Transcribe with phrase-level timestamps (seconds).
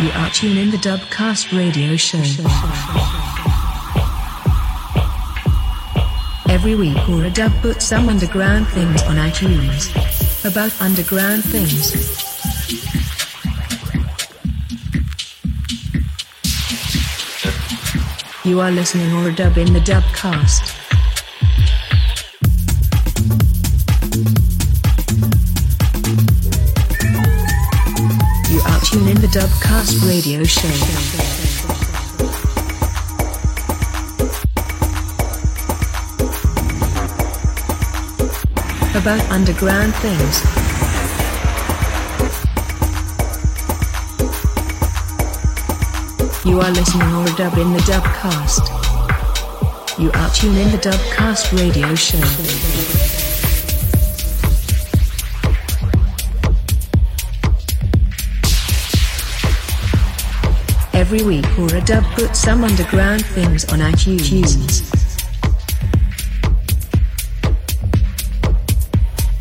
[0.00, 2.18] You are tuned in the Dubcast radio show.
[6.48, 9.90] Every week or a dub puts some underground things on iTunes.
[10.44, 11.96] About underground things.
[18.44, 20.77] You are listening or a dub in the Dubcast.
[29.32, 30.68] The Dubcast radio show.
[38.98, 40.44] About underground things.
[46.44, 48.68] You are listening or dub in the Dubcast.
[49.98, 53.17] You are tuned in the Dubcast radio show.
[61.10, 64.84] Every week or a dub puts some underground things on iTunes.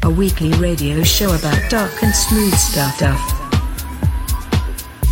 [0.02, 3.20] A weekly radio show about dark and smooth stuff.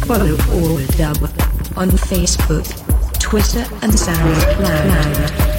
[0.05, 1.17] Follow all dub
[1.75, 2.65] on Facebook,
[3.19, 5.54] Twitter, and SoundCloud.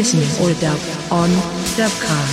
[0.00, 0.80] Listening or dub
[1.12, 1.28] on
[1.76, 2.29] Dubcast.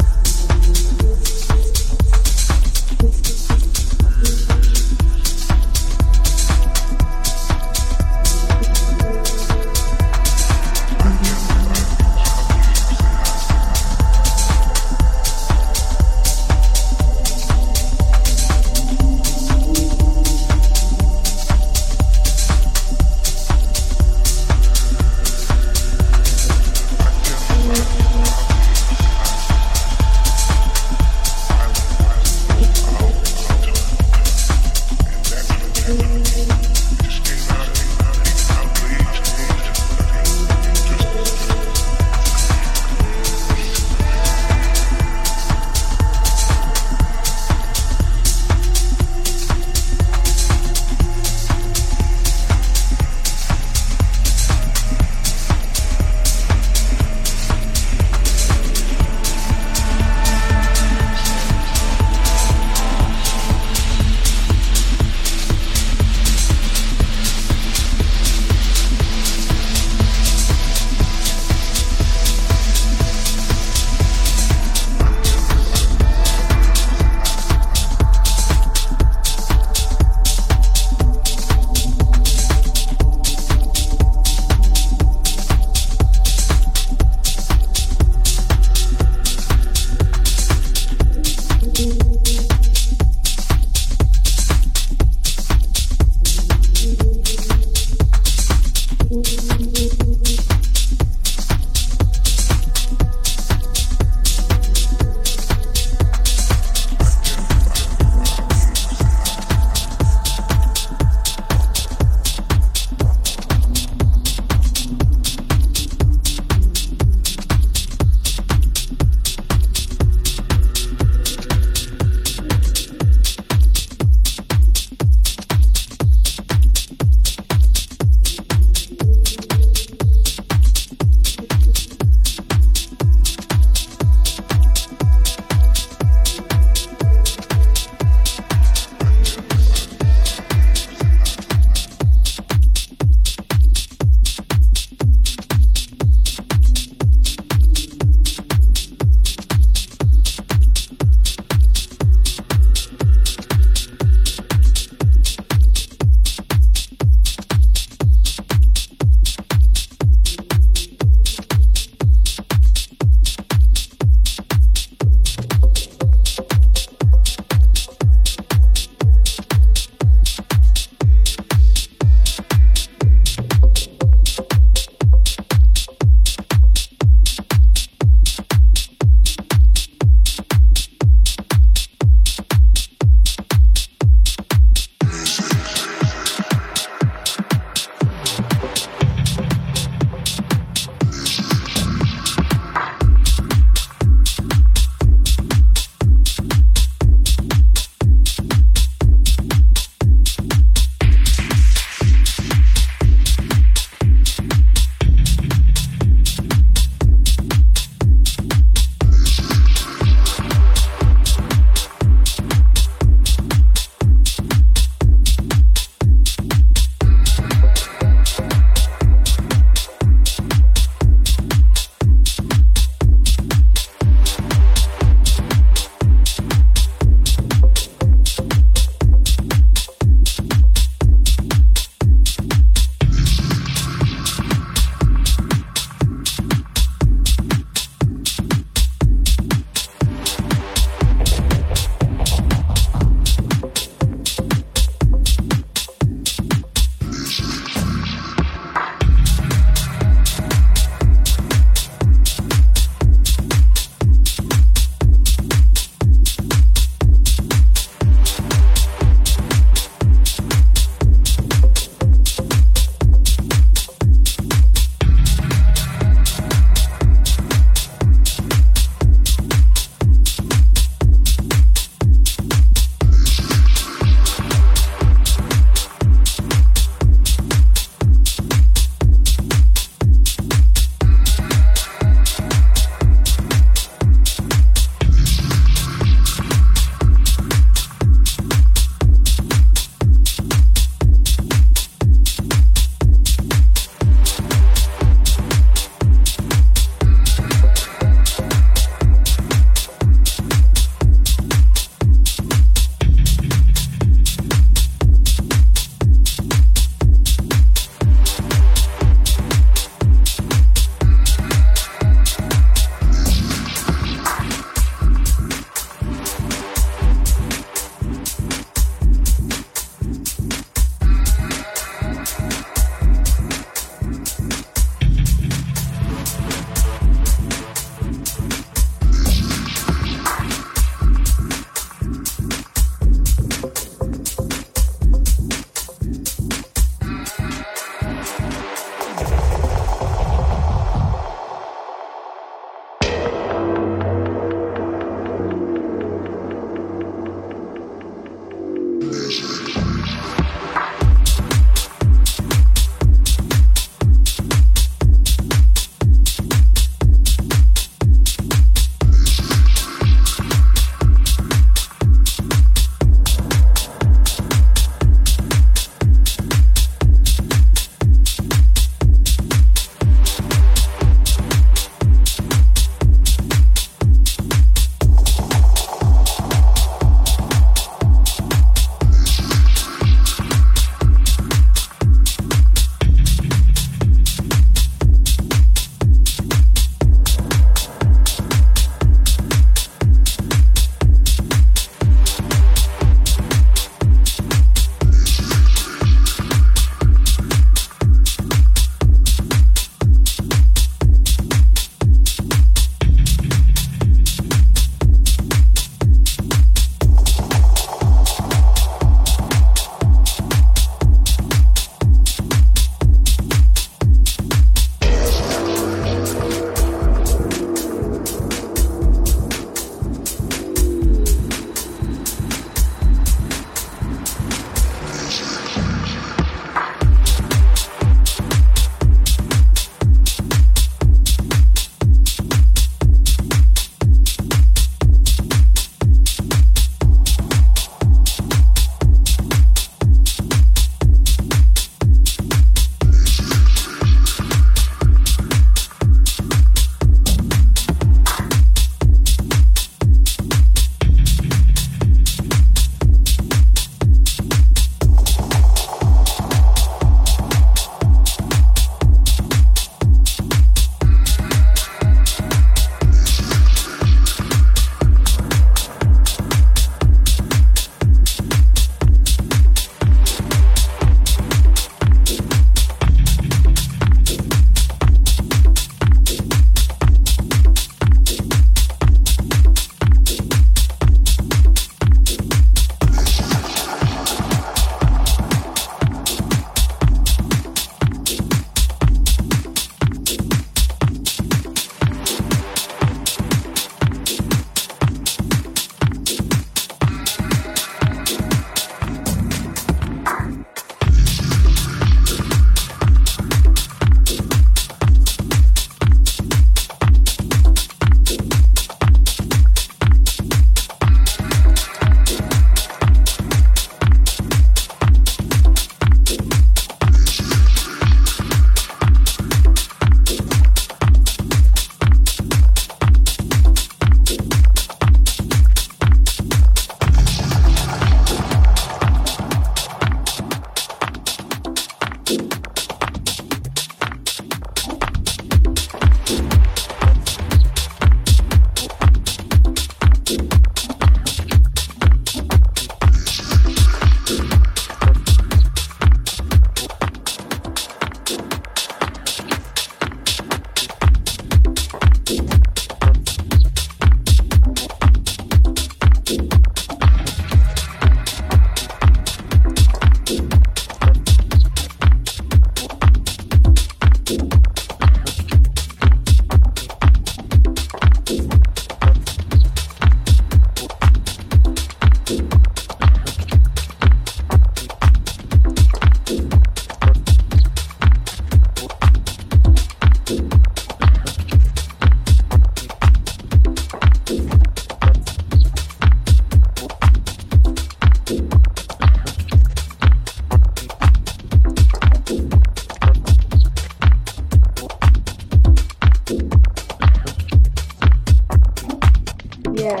[599.84, 600.00] Yeah.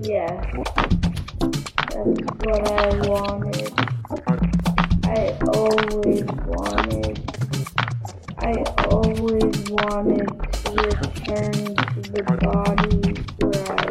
[0.00, 0.32] Yeah.
[1.90, 3.68] That's what I wanted.
[5.04, 7.20] I always wanted.
[8.38, 13.90] I always wanted to return to the body where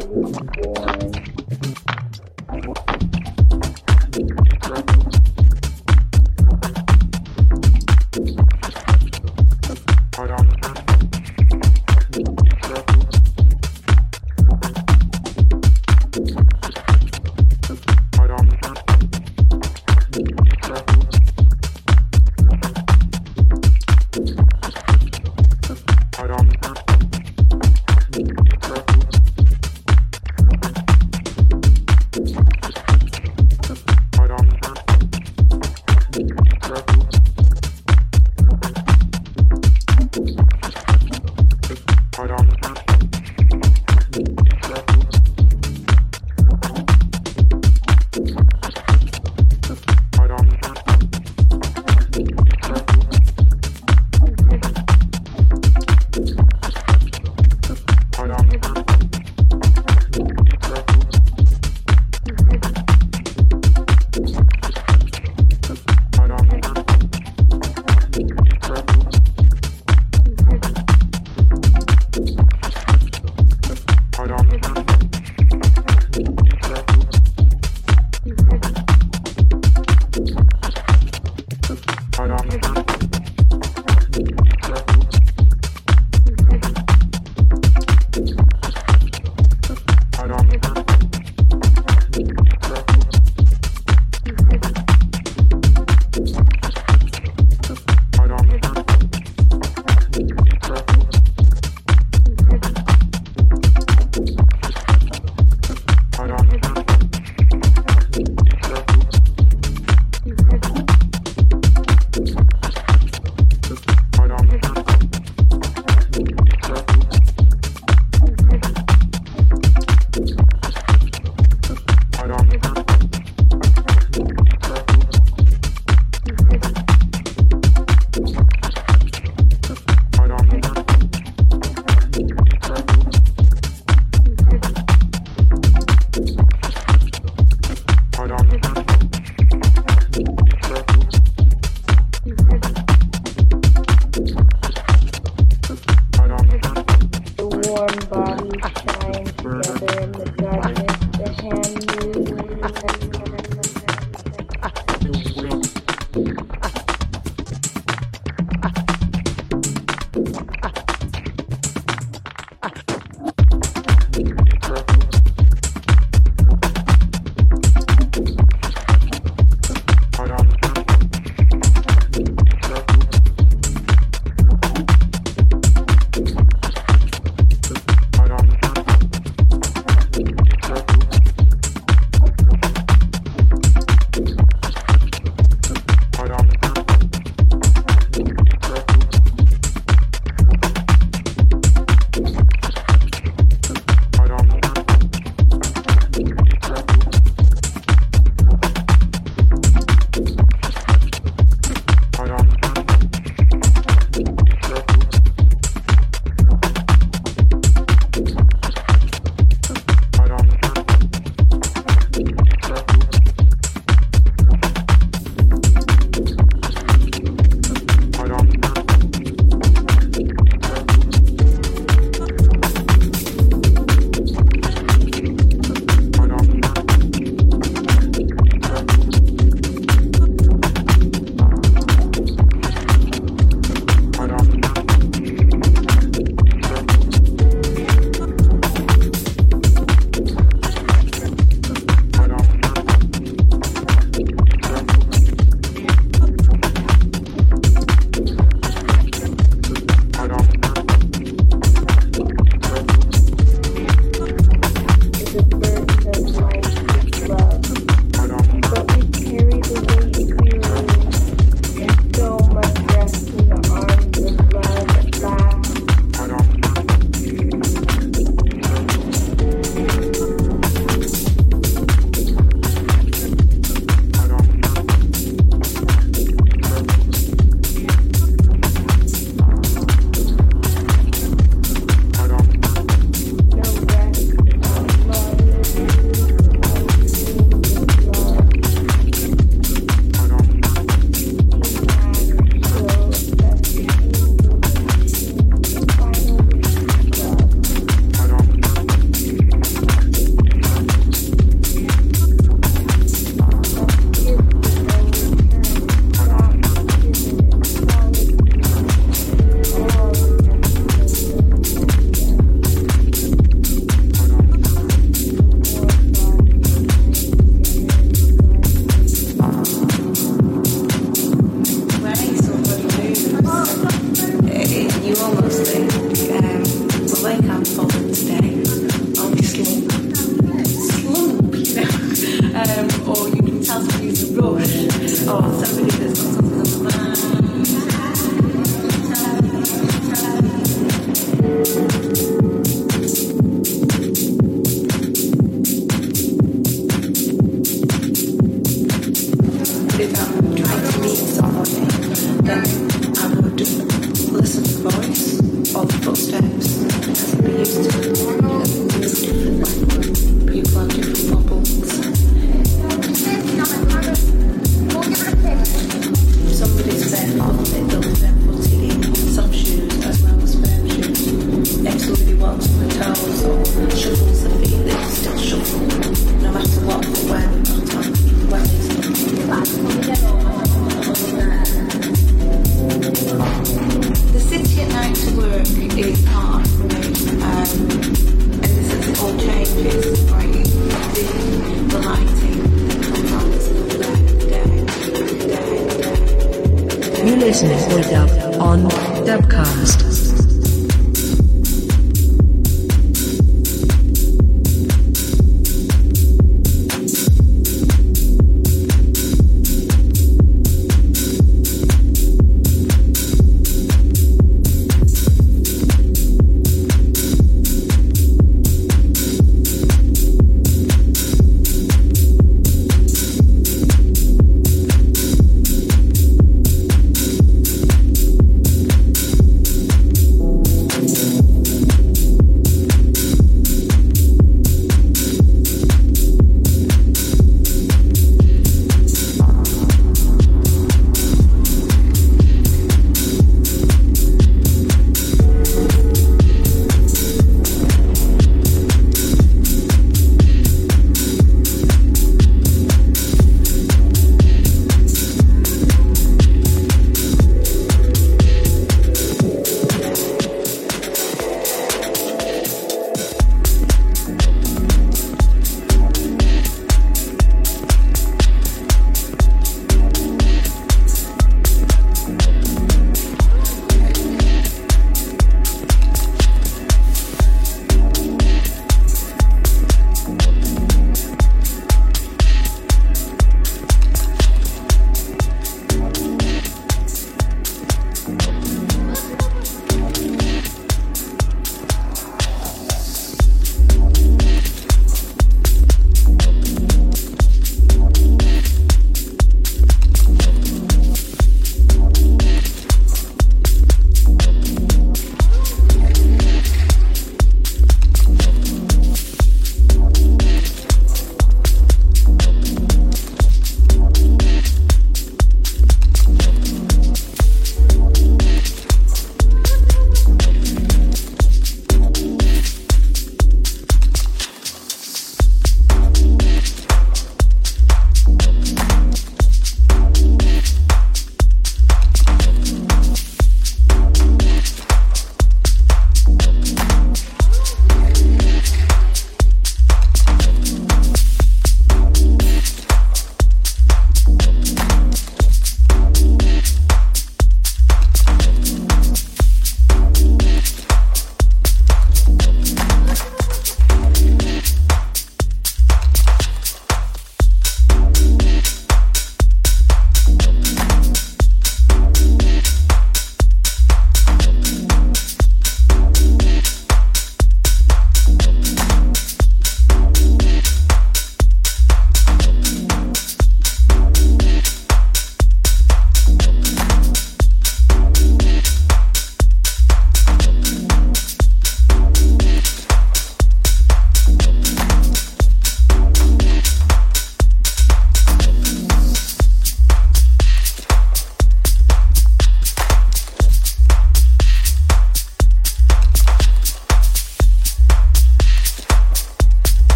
[352.50, 352.79] then I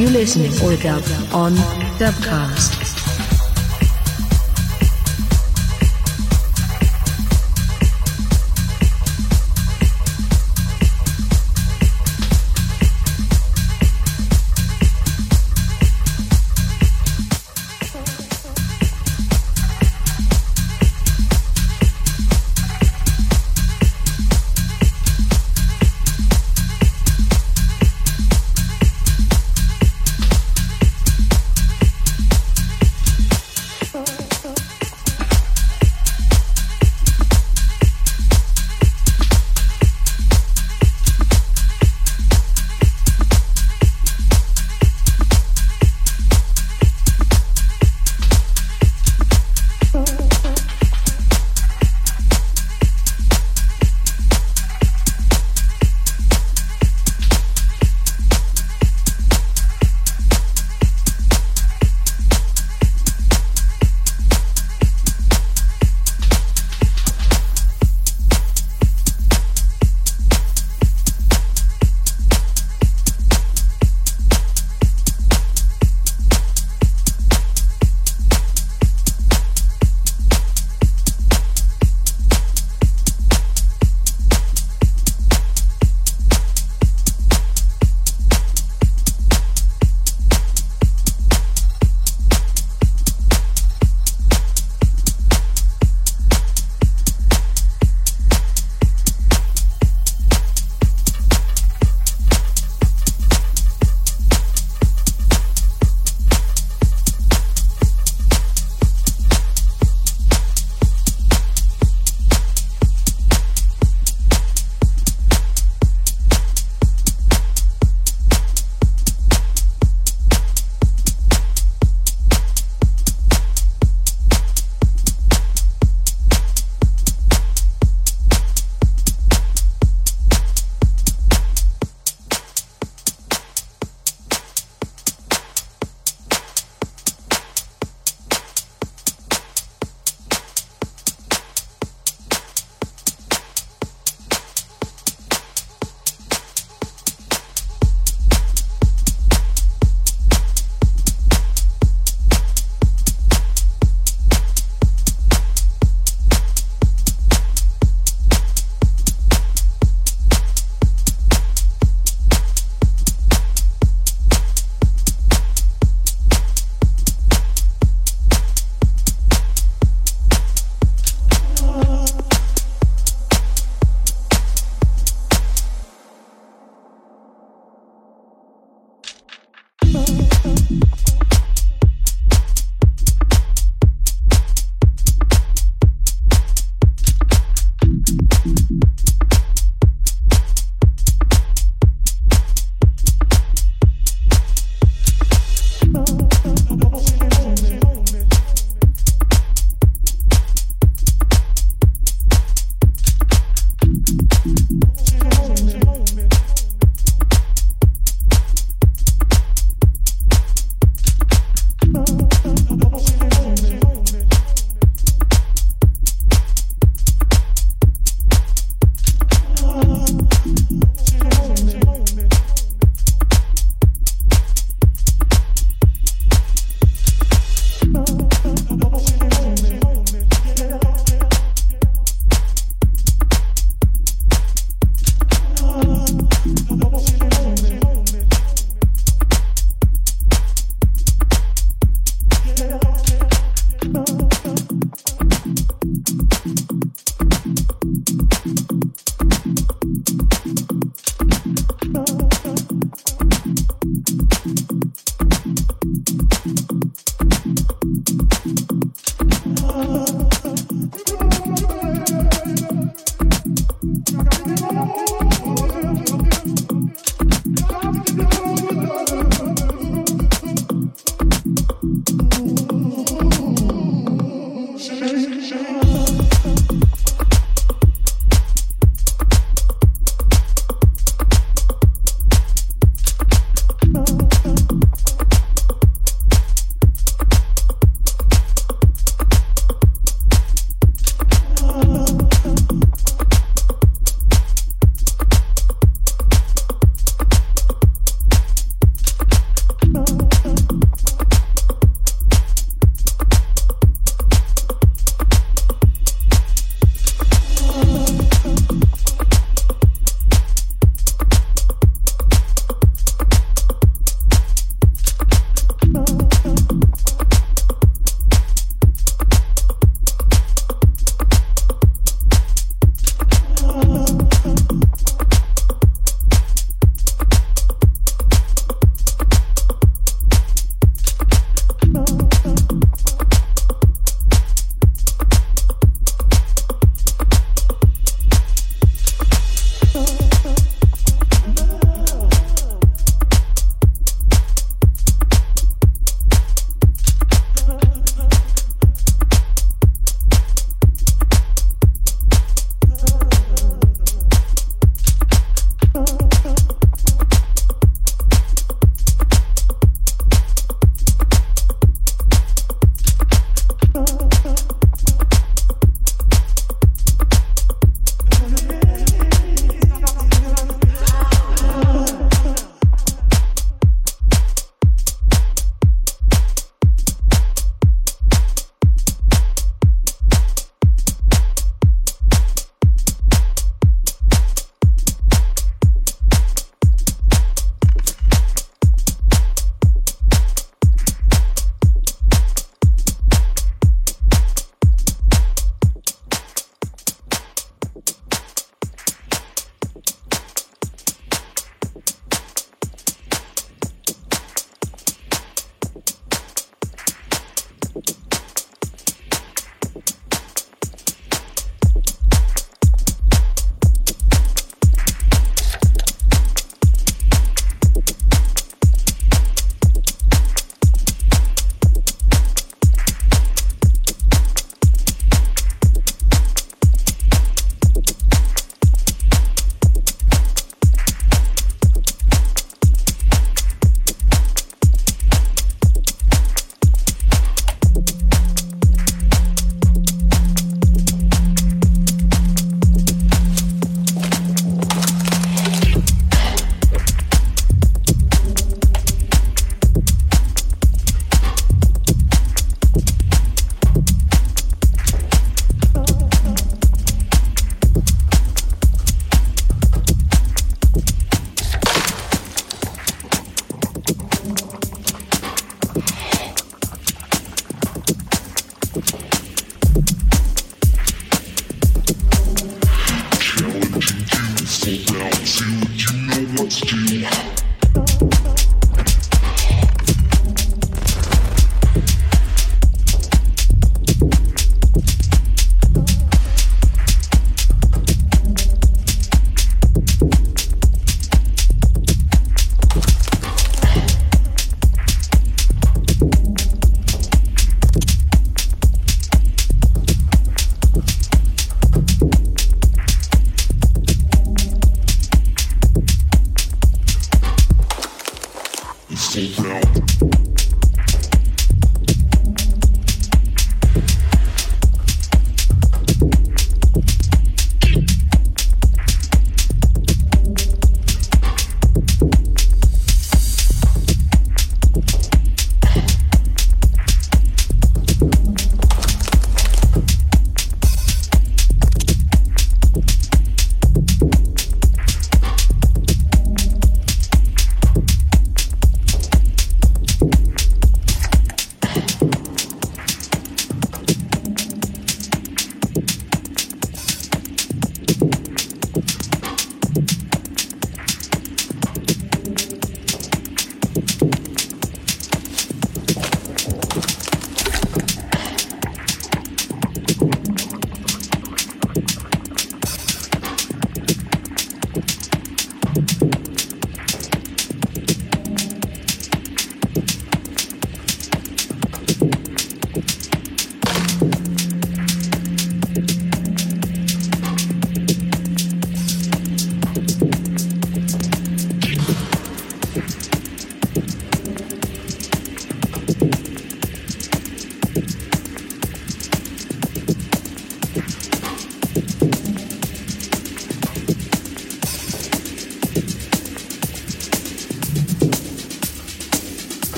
[0.00, 1.52] You listening or dub on
[1.98, 2.79] Dubcast.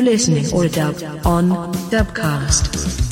[0.00, 0.94] You listening or a dub
[1.26, 1.50] on
[1.90, 3.09] Dubcast.